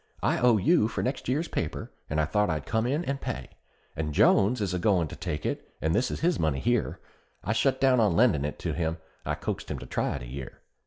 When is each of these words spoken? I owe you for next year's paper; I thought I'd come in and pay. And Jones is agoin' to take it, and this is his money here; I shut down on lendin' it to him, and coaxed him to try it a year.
I 0.23 0.39
owe 0.39 0.57
you 0.57 0.87
for 0.87 1.03
next 1.03 1.29
year's 1.29 1.47
paper; 1.47 1.91
I 2.09 2.25
thought 2.25 2.49
I'd 2.49 2.65
come 2.65 2.87
in 2.87 3.05
and 3.05 3.21
pay. 3.21 3.51
And 3.95 4.15
Jones 4.15 4.59
is 4.59 4.73
agoin' 4.73 5.07
to 5.09 5.15
take 5.15 5.45
it, 5.45 5.69
and 5.79 5.93
this 5.93 6.09
is 6.09 6.21
his 6.21 6.39
money 6.39 6.59
here; 6.59 6.99
I 7.43 7.53
shut 7.53 7.79
down 7.79 7.99
on 7.99 8.15
lendin' 8.15 8.43
it 8.43 8.57
to 8.65 8.73
him, 8.73 8.97
and 9.27 9.39
coaxed 9.39 9.69
him 9.69 9.77
to 9.77 9.85
try 9.85 10.15
it 10.15 10.23
a 10.23 10.27
year. 10.27 10.61